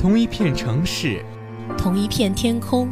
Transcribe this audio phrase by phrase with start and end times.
[0.00, 1.22] 同一片城市，
[1.76, 2.88] 同一片天空，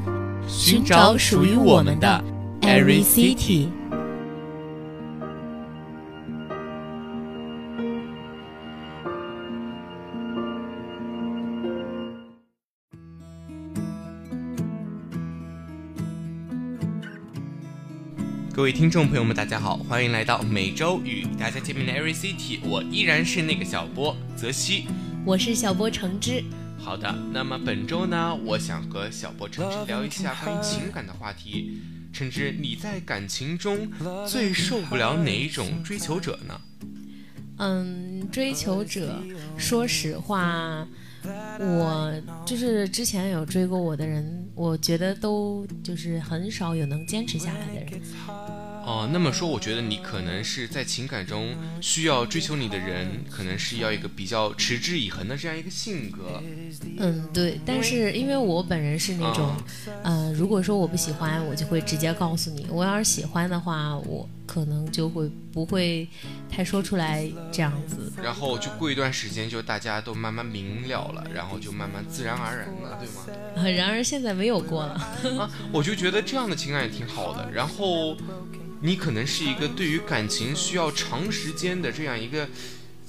[0.46, 2.22] 寻找属于我们的
[2.60, 3.68] Every City。
[18.54, 22.58] 各位听众朋友们，大家好，欢迎来到每周与大家见面的 Every City。
[22.68, 24.84] 我依然是那个小波泽西，
[25.24, 26.44] 我是小波橙汁。
[26.88, 31.82] 好的，那么本周呢，我想和小波橙汁聊一下关于情感的话题。
[32.14, 33.86] 橙汁，你在感情中
[34.26, 36.58] 最受不了哪一种追求者呢？
[37.58, 39.22] 嗯，追求者，
[39.58, 40.88] 说实话，
[41.60, 48.00] 我就是之前有追过我的人，我觉得都就是很少有能坚持下来的人。
[48.88, 56.42] 哦，那么说，我觉得你可能是在情感中需要追求你的人，可能是要一个比较持之以恒的这样一个性格。
[56.96, 57.60] 嗯，对。
[57.66, 59.54] 但是因为我本人是那种，
[60.02, 66.08] 呃，如果说我不喜欢，我就会直接告诉你；我要是喜欢的话，我可能就会不会
[66.50, 68.10] 太说出来这样子。
[68.22, 73.68] 然后就过一段时间，就大家都慢慢明了了，然后就慢慢自然而然了，对吗？
[73.68, 74.94] 然而现在没有过了。
[75.38, 77.52] 啊，我就觉得这样的情感也挺好的。
[77.52, 78.16] 然后。
[78.80, 82.48] 你可能是一个对于感情需要长时间的这样一个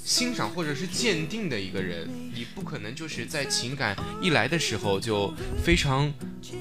[0.04, 6.12] 欣赏或者是鉴定的一个人，你不可能就是在情感一来的时候就非常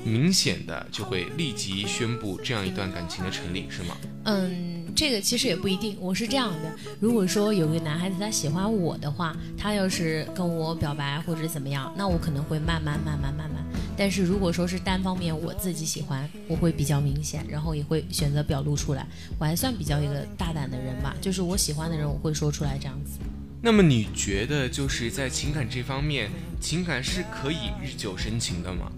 [0.05, 3.97] 明显的就会立即宣布这样一段感情的成立，是吗？
[4.25, 4.77] 嗯。
[4.97, 6.75] 这个其实也不一定，我是这样的。
[6.99, 13.65] 如果说有个男孩子他喜欢我的话，他要是跟我表白或者怎么样，那我可能会慢慢慢慢慢慢。
[13.99, 19.05] 但是如果说是单方面我自己喜欢，我会比较明显，然后也会选择表露出来。
[19.39, 23.19] 我还算比较一个大胆的人吧，就是我喜欢的人我会说出来这样子。
[23.61, 28.91] 那么你觉得就是在情感这方面，情感是可以日久生情的吗？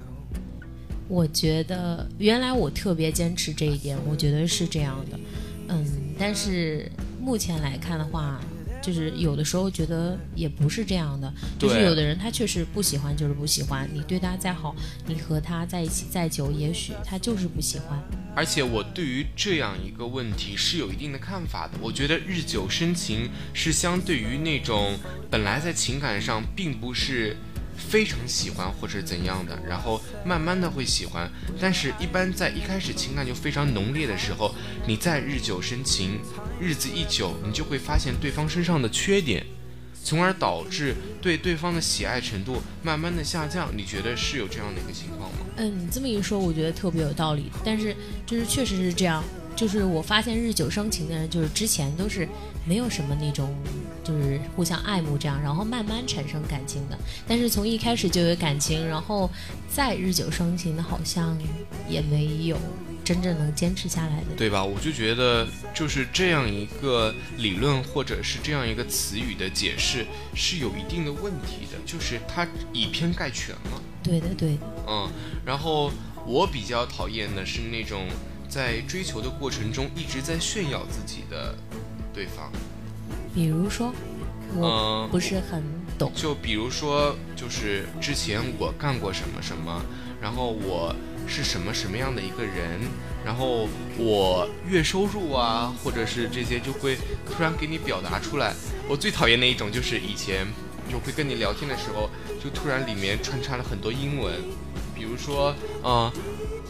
[1.09, 5.19] 我觉得原来我特别坚持这一点，我觉得是这样的。
[5.69, 5.86] 嗯，
[6.19, 8.41] 但是目前来看的话，
[8.83, 13.89] 就是有的时候觉得也不是这样的，就是有的人他确实不喜欢，就是不喜欢。
[13.92, 14.74] 你对他再好，
[15.07, 18.02] 你和他在一起再久，也许他就是不喜欢。
[18.35, 21.73] 而且我对于这样一个问题是有一定的看法的。
[21.80, 24.97] 我觉得日久生情是相对于那种
[25.30, 27.36] 本来在情感上并不是。
[27.80, 31.29] 非常喜欢或者怎样的，然后慢慢的会喜欢，
[31.61, 34.55] 但是一般在一开始情感就非常浓烈的时候，
[34.86, 36.20] 你再日久生情，
[36.61, 39.45] 日子一久，你就会发现对方身上的缺点，
[40.05, 43.70] 从而导致对对方的喜爱程度慢慢的下降。
[43.74, 45.39] 你觉得是有这样的一个情况吗？
[45.57, 47.51] 嗯，你这么一说，我觉得特别有道理。
[47.64, 49.24] 但是就是确实是这样。
[49.61, 52.27] 就是我发现日久生情的人，就是之前都是
[52.65, 53.55] 没有什么那种，
[54.03, 56.98] 就是互相爱慕这样，然后慢慢产生感情的。
[57.29, 59.31] 但是从一开始就有感情，然后
[59.69, 61.37] 再日久生情的，好像
[61.87, 62.57] 也没有
[63.05, 64.65] 真正能坚持下来的，对吧？
[64.65, 73.83] 我就觉得就是这样一个理论或者是这样一个词语的解释是有一定的问题的，就是它以偏概全了。
[74.03, 74.63] 对的，对的。
[74.89, 75.07] 嗯，
[75.45, 75.92] 然后
[76.25, 78.07] 我比较讨厌的是那种。
[78.50, 81.55] 在追求的过程中，一直在炫耀自己的
[82.12, 82.50] 对方，
[83.33, 83.94] 比如说，
[84.56, 85.62] 我不是很
[85.96, 86.11] 懂。
[86.16, 89.80] 就比如说，就是之前我干过什么什么，
[90.20, 90.92] 然后我
[91.28, 92.80] 是什么什么样的一个人，
[93.24, 98.52] 然后我月收入啊，或者是这些，就会突然给你表达出来。
[98.88, 100.44] 我最讨厌的一种就是以前
[100.90, 102.11] 就会跟你聊天的时候，
[102.42, 104.34] 就突然里面穿插了很多英文，
[104.92, 106.11] 比如说，嗯。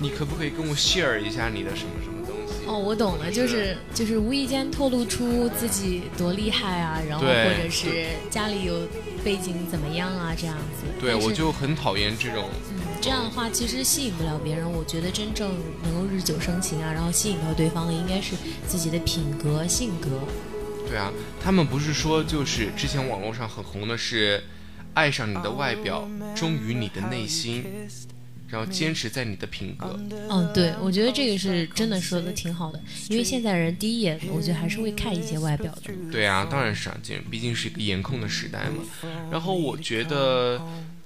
[0.00, 2.66] 你可不可以跟我 share 一下你的什么什么东西？
[2.66, 8.89] 哦，我懂了，就是就是无意间透露出自己多厉害啊，然后或者是家里有
[9.22, 10.87] 背景怎么样啊，这样子。
[11.00, 12.49] 对，我就很讨厌这种。
[12.71, 14.71] 嗯，这样的话其实吸引不了别人。
[14.71, 15.53] 我觉得真正
[15.83, 18.34] 能够日久生情啊，然后吸引到对方的，应该是
[18.66, 20.09] 自己的品格性格。
[20.89, 21.12] 对啊，
[21.43, 24.42] 他们不是说就是之前网络上很红的是，
[24.95, 27.65] 爱上你的外表，忠于你的内心。
[28.50, 29.98] 然后坚持在你的品格。
[30.28, 35.94] 嗯，对，我觉得这个是真的说的挺好的，因为现在人第一眼，我觉得还是会看一些外表的。
[36.10, 38.82] 对啊，当然是这样，毕竟是一个颜控的时代嘛。
[39.30, 40.60] 然后我觉得，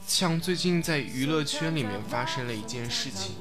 [0.07, 3.33] 像最近在娱乐圈里面发生了一件事情。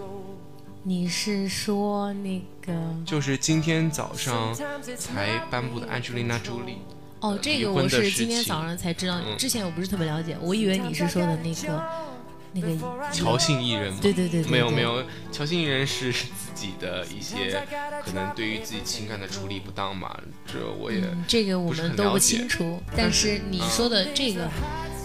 [0.83, 2.73] 你是说那个？
[3.05, 4.53] 就是今天早上
[4.97, 6.79] 才颁布的 Angelina Jolie。
[7.21, 12.12] 哦，这个我是今天早上才知道，之前我不是特别了解，我以为你是说的那个。
[12.53, 12.67] 那个
[13.11, 17.61] 乔姓艺人吗，对对对，没有没有，乔姓艺人是自己的一些
[18.05, 20.15] 可能对于自己情感的处理不当嘛，
[20.45, 22.81] 这我也这个我们都不清楚。
[22.95, 24.49] 但是你说的这个，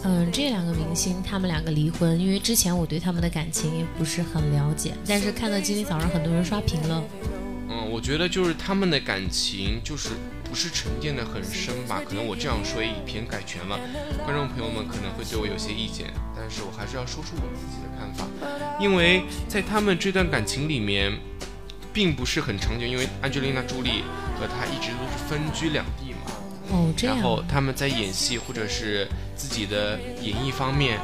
[0.04, 7.02] 嗯，这两个明星他们两个离婚，因为之前我对他们的感情也不是很了解，但是看到今天早上很多人刷屏了。
[7.70, 10.10] 嗯，我觉得就是他们的感情就是
[10.48, 13.78] 不是沉淀的很深吧，可能我这样说也以偏概全了，
[14.24, 18.26] 观众朋友们可能会对我有些意见，但是我还是要说出我自己的看法，
[18.80, 21.12] 因为在他们这段感情里面，
[21.92, 24.02] 并不是很长久，因为安吉丽娜·朱莉
[24.40, 26.32] 和他一直都是分居两地嘛。
[26.70, 27.16] 哦，这样。
[27.16, 29.06] 然后他们在演戏或者是
[29.36, 30.98] 自己的演艺方面，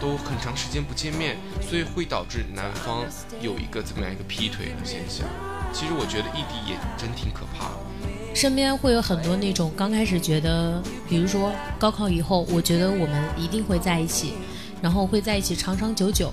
[0.00, 3.04] 都很长时间不见面，所以会导致男方
[3.40, 5.26] 有一个怎么样一个劈腿的现象。
[5.72, 7.70] 其实我觉得异地也真挺可怕。
[8.36, 14.34] 身边会有很多那种刚开始觉得，比如说高考以后，我觉得我们一定会在一起，
[14.82, 16.30] 然后会在一起长长久久。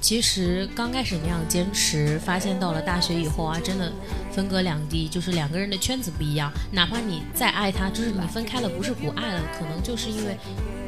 [0.00, 3.92] 其实刚开始那样坚持，发现到了大学以后啊，真的
[4.32, 6.50] 分隔两地，就是两个人的圈子不一样。
[6.72, 10.36] 哪怕你再爱他，就是你分开了，不是不爱了，可能就是因为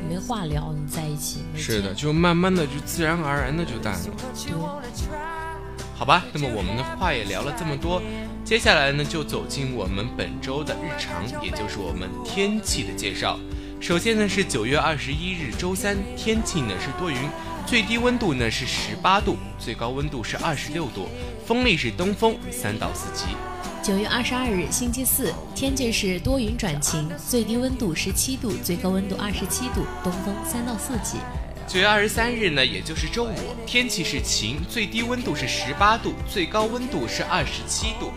[0.08, 1.44] 没话聊，你在一起。
[1.54, 4.82] 是的，就慢慢的就自然而然的就淡了。
[5.94, 8.02] 好吧，那么我们的话也聊了这么多，
[8.48, 13.38] 接下来呢就走进我们本周的日常，也就是我们天气的介绍。
[13.78, 17.18] 首先呢是九月二十一日周三，天气呢是多云。
[17.66, 21.10] 最低温度呢是十八度，最高温度是二十六度，
[21.46, 23.26] 风力是东风三到四级。
[23.82, 31.18] 九月二十二日星期四，天气是多云转晴，最低温度十七度，最高温度二十七度，东风三到四级。
[31.66, 33.36] 九月二十三日呢，也就是周五，
[33.66, 38.10] 天气是晴，最低温度是十八度，最高温度是二十七度，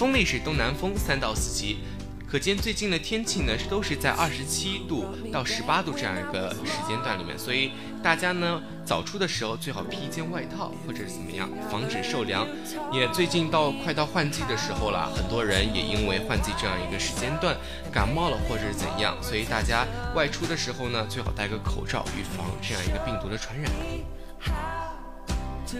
[0.00, 1.80] 风力是东南风三到四级。
[2.26, 12.48] 可见最近的天气呢，都是在二十七度到十八度这样一个时间段里面，所以大家呢早出的时候最好披一件外套或者是怎么样，防止受凉。
[12.90, 17.54] 也最近到快到换季的时候了，很多人也因为换季这样一个时间段
[17.92, 19.86] 感冒了或者是怎样，所以大家
[20.16, 23.70] 外出的时候呢，最好戴个口罩，预防这样一个病毒的传染。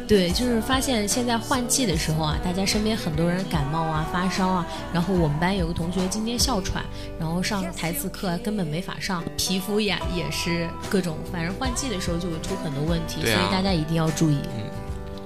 [0.06, 4.66] 对，就是发现现在换季的时候啊，大家身边很多人感冒啊、发烧啊。
[4.92, 6.84] 然后我们班有个同学今天哮喘，
[7.18, 14.38] 然后上台词课根本没法上，皮肤也也是各种，反正换季的时候就会出很多问题，所以大家一定要注意。
[14.56, 14.64] 嗯，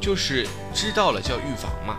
[0.00, 1.99] 就是知道了就要预防嘛。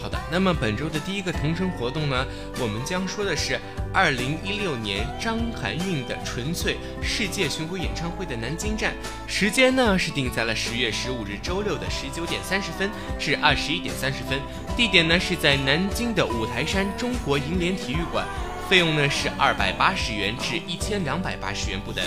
[0.00, 2.24] 好的，那么本周的第一个同城活动呢，
[2.60, 3.58] 我们将说的是
[3.92, 8.94] 二零一六年张含韵的纯粹世界巡回演唱会的南京站，
[9.26, 14.38] 时间呢是定在了十月十五日周六的十九点三十分至二十一点三十分，
[14.76, 18.24] 地点呢是在南京的五台山中国银联体育馆，
[18.68, 22.04] 费用呢是二百八十元至一千两百八十元不等。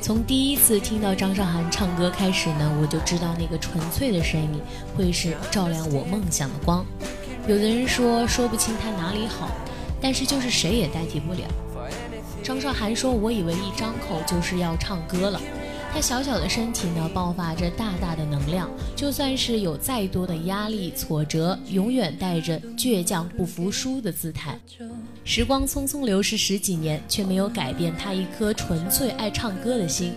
[0.00, 4.58] 从第一次听到张韶涵唱歌开始呢，我就知道那个纯粹的声音
[4.96, 6.84] 会是照亮我梦想的光。
[7.46, 9.50] 有的人说说不清她哪里好，
[10.00, 11.40] 但是就是谁也代替不了。
[12.42, 15.38] 张韶涵说：“我以为一张口就是要唱歌了。”
[15.92, 18.70] 他小小的身体呢，爆发着大大的能量。
[18.94, 24.58] 就算是有再多的压力挫折，永远带着倔强不服输的姿态。
[25.24, 30.14] 时光匆匆流逝十几年，却没有改变他一颗纯粹爱唱歌的心。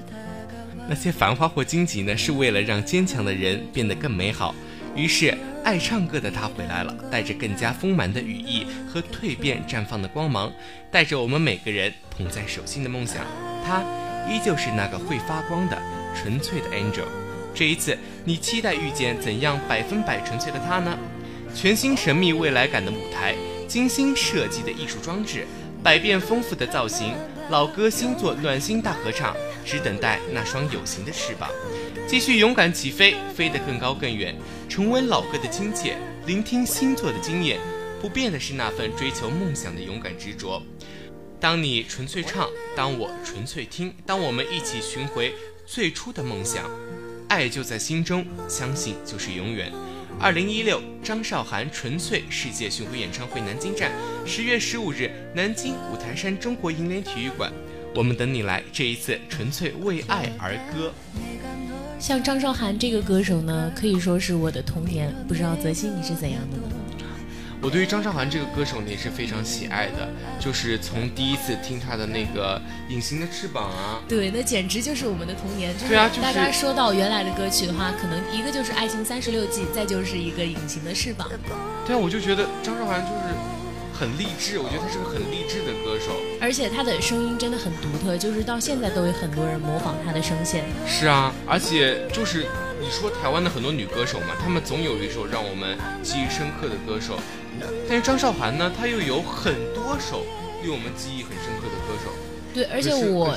[0.88, 4.54] 那些繁华或荆棘呢，是为了让坚强的人变得更美好。
[4.96, 10.52] 于是，爱唱歌的他回来了，带着更加丰满的羽翼和蜕变绽放的光芒，
[10.92, 13.26] 带着我们每个人捧在手心的梦想。
[13.66, 14.03] 他。
[14.30, 15.82] 依旧是那个会发光的
[16.16, 17.06] 纯粹的 angel。
[17.54, 20.98] 这一次，你期待遇见怎样百分百纯粹的他呢？
[21.54, 23.36] 全新神秘未来感的舞台，
[23.68, 25.46] 精心设计的艺术装置，
[25.84, 27.14] 百变丰富的造型，
[27.50, 31.48] 老歌新作暖心大合唱，只等待那双有形的翅膀，
[32.08, 34.36] 继续勇敢起飞，飞得更高更远。
[34.68, 37.60] 重温老歌的亲切，聆听新作的惊艳，
[38.02, 40.60] 不变的是那份追求梦想的勇敢执着。
[41.44, 45.34] 当你纯粹唱，当我纯粹听，当我们一起寻回
[45.66, 46.72] 最初的梦想，
[47.28, 49.70] 爱就在心中，相信就是永远。
[50.22, 53.92] 二零一六张韶涵纯粹世界巡回演唱会南京站，
[54.26, 57.52] 十月十五日南京五台山中国银联体育馆，
[57.94, 58.64] 我们等你来。
[58.72, 60.94] 这一次纯粹为爱而歌。
[62.00, 65.14] 像张韶涵这个歌手呢，可以说是我的童年。
[65.28, 66.83] 不知道泽鑫你是怎样的呢？
[67.64, 75.74] 我对于张韶涵这个歌手呢也是非常喜爱的，就是从第一次听她的那个《隐形的翅膀》啊，对，那简直就是我们的童年。
[75.88, 81.30] 对啊，大家说到原来的歌曲的话，可能一个就是《爱情三十六计》，再就是一个《隐形的翅膀》。
[81.88, 83.34] 对啊，我就觉得张韶涵就是
[83.98, 90.66] 很励志，我觉得她是个很励志的歌手，而且她的声音真的很独特，就是到现在都有很多人模仿她的声线。
[90.86, 92.46] 是啊，而且就是
[92.82, 97.18] 你说台湾的很多女歌手嘛，她们总有一首让我们记忆深刻的歌手。
[97.88, 100.24] 但是张韶涵呢，她又有很多首
[100.62, 102.12] 令我们记忆很深刻的歌手。
[102.54, 103.36] 对，而且我。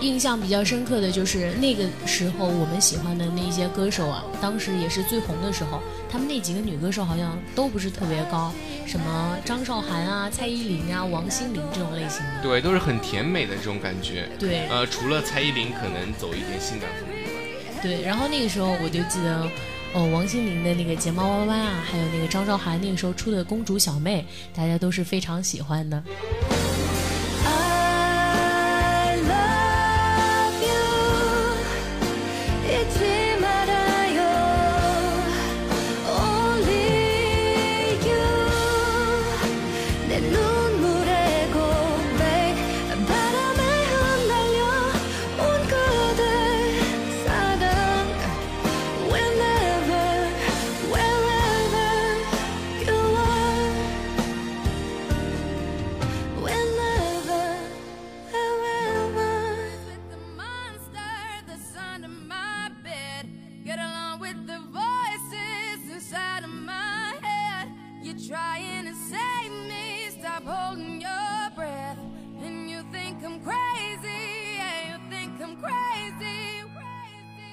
[0.00, 8.52] 印象比较深刻的就是那个时候我们喜欢的那些歌手啊，当时也是最红的时候，他们那几个女歌手好像都不是特别高，
[8.86, 12.42] 什么张韶涵啊、蔡依林啊、王心凌这种类型的。
[12.42, 14.28] 对，都是很甜美的这种感觉。
[14.38, 19.48] 对呃，除了蔡依林可能走一点性感风以外，对，然后那个时候我就记得，
[19.94, 26.02] 哦，王心凌的那个睫毛弯弯啊，还有那个张韶涵那个时候出的公主小妹，大家都是非常喜欢的。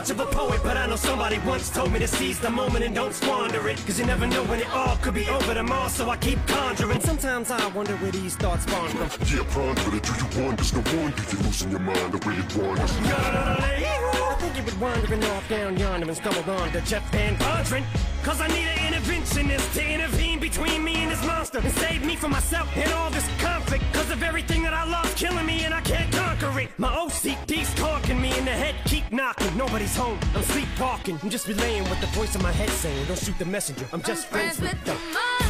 [0.00, 2.84] much of a poet, but I know somebody once told me to seize the moment
[2.84, 3.76] and don't squander it.
[3.84, 7.00] Cause you never know when it all could be over tomorrow, so I keep conjuring.
[7.00, 9.10] Sometimes I wonder where these thoughts spawn from.
[9.28, 10.02] Yeah, ponder it.
[10.02, 10.64] Do you wonder?
[10.72, 12.92] No wonder you're losing your mind the way it wanders.
[13.02, 17.84] I think you've been wandering off down yonder and stumbled on to Jeff Van Vondren.
[18.22, 22.16] Cause I need an interventionist to intervene between me and this monster and save me
[22.16, 23.59] from myself and all this conflict.
[23.92, 26.70] Cause of everything that I love killing me and I can't conquer it.
[26.78, 29.56] My OCD's talking me in the head, keep knocking.
[29.56, 31.18] Nobody's home, I'm sleepwalking.
[31.22, 33.06] I'm just relaying what the voice in my head saying.
[33.06, 35.49] Don't shoot the messenger, I'm just I'm friends, with the them.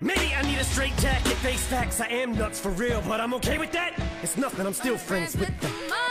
[0.00, 2.00] Maybe I need a straight jacket, face facts.
[2.00, 3.98] I am nuts for real, but I'm okay with that.
[4.22, 6.05] It's nothing, I'm still friends with the them.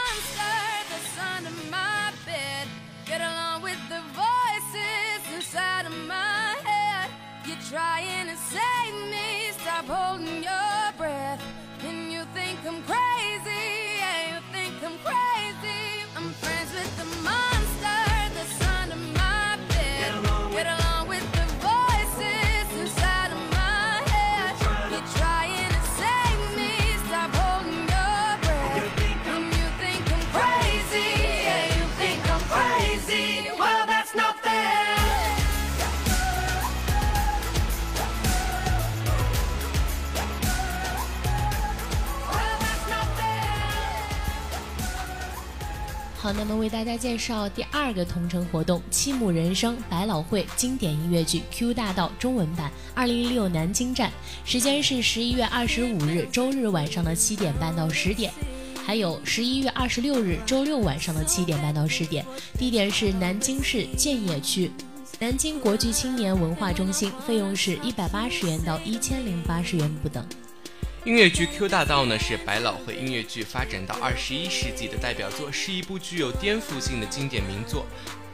[46.26, 54.10] 好，那么为大家介绍第二个同城活动——七木人生百老汇经典音乐剧《Q 大道》中文版，二零一六南京站，
[54.44, 58.32] 时间是十一月二十五日周日晚上的七点半到十点，
[58.84, 62.26] 还有十一月二十六日周六晚上的七点半到十点，
[62.58, 64.68] 地点是南京市建邺区
[65.20, 70.26] 南京国际青年文化中心，费用是一百八十元到一千零八十元不等。
[71.06, 77.86] 音乐剧《Q 大道》呢是百老汇音乐剧发展到二十一世纪的代表作，是一部具有颠覆性的经典名作。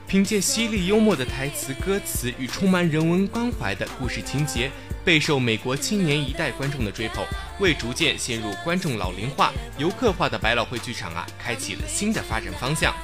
[0.09, 4.71] 凭借犀利幽默的台词、歌词与充满人文关怀的故事情节，
[5.05, 7.23] 备受美国青年一代观众的追捧，
[7.61, 12.95] 为逐渐陷入观众老龄化、游客化的百老汇剧场啊，开启了新的发展方向。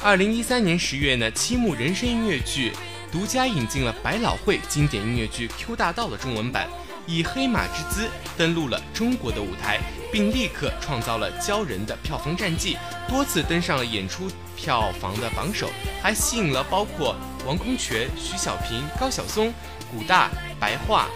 [0.00, 2.70] 二零一三年十月呢，七木人生音乐剧
[3.10, 6.68] 独家引进了百老汇经典音乐剧《Q 大道》的中文版。
[7.08, 9.80] 以黑马之姿登陆了中国的舞台，
[10.12, 12.76] 并立刻创造了骄人的票房战绩，
[13.08, 15.70] 多次登上了演出票房的榜首，
[16.02, 19.50] 还吸引了包括王空全、徐小平、高晓松、
[19.90, 20.28] 古大、
[20.60, 21.08] 白桦、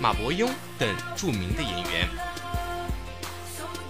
[0.00, 2.08] 马伯庸等著名的演员。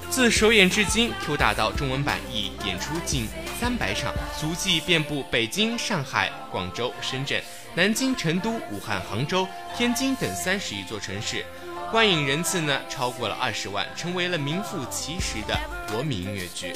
[0.09, 3.29] 自首演至今，《Q 大道》中文版已演出近
[3.61, 7.41] 三百场，足迹遍布北京、上海、广州、深圳、
[7.75, 9.47] 南京、成都、武汉、杭州、
[9.77, 11.45] 天津等三十余座城市，
[11.91, 15.57] 观影人次呢超过了二十万，成为了名副其实的
[15.93, 16.73] 国民音乐剧。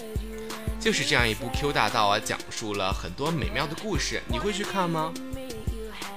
[0.79, 5.13] 就是这样一部《Q 大道》啊，讲述了很多美妙的故事，你会去看吗？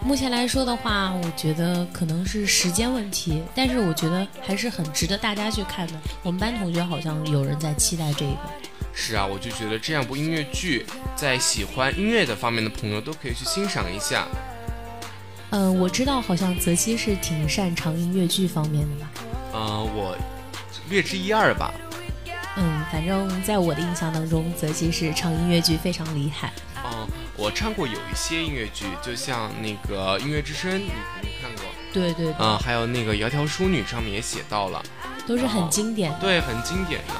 [0.02, 5.94] 目前来说的话，我觉得可能是时间问题，但是我觉得还是很值得大家去看的。
[6.22, 8.38] 我们班同学好像有人在期待这个。
[8.94, 14.28] 是啊，我就觉得这样部音乐剧，在喜欢音乐的方面的朋友都可以去欣赏一下。
[15.52, 19.10] 嗯、我知道好像泽西是挺擅长音乐剧方面的吧？
[19.54, 20.18] 嗯、我
[20.90, 21.74] 略知一二吧。
[22.58, 26.52] 嗯，反正在我的印象当中，泽西是唱音乐剧非常厉害。
[26.84, 31.64] 嗯、我唱过有一些音乐剧，就像那个《音乐之声》，你肯定看过。
[31.94, 34.84] 对对对，嗯、还有那个《窈窕淑女》上面也写到了，
[35.28, 36.20] 都是很经典的。
[36.20, 37.14] 对，很经典的。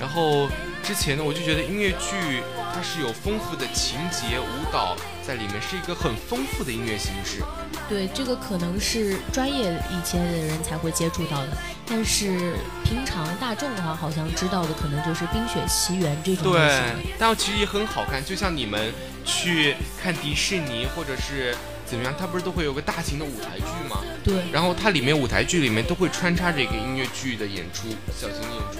[0.00, 0.48] 然后
[0.82, 2.42] 之前呢，我就觉得音乐剧
[2.72, 7.42] 它是有丰富的情节、舞蹈在里面，是一个很丰富的音乐形式。
[7.88, 11.48] 对，这个可能是专业一些的人才会接触到的，
[11.86, 18.92] 但是平常大众的话，好像知道的可能就是《冰雪奇缘》这种类对型的。，但其实也很好看，就像你们
[19.24, 24.00] 去看迪士尼或者是怎么样，它不是都会有个大型的舞台剧吗？
[24.24, 28.78] 对，然后它里面舞台剧里面都会穿插着一个音乐剧的演出，小型演出。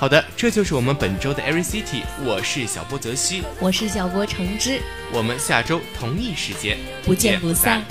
[0.00, 4.80] 好的，这就是我们本周的 Every City，我是小波泽西，我是小波橙汁，
[5.12, 7.84] 我们下周同一时间不见不散。